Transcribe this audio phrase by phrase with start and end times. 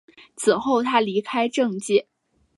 [0.35, 2.07] 此后他离开政界。